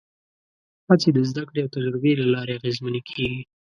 هڅې 0.87 1.09
د 1.13 1.19
زدهکړې 1.29 1.59
او 1.63 1.71
تجربې 1.75 2.11
له 2.21 2.25
لارې 2.33 2.57
اغېزمنې 2.59 3.01
کېږي. 3.09 3.41